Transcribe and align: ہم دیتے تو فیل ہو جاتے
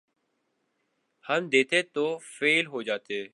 ہم 1.25 1.49
دیتے 1.49 1.81
تو 1.93 2.05
فیل 2.35 2.65
ہو 2.67 2.81
جاتے 2.81 3.23